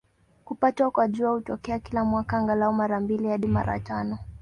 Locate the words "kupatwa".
0.45-0.91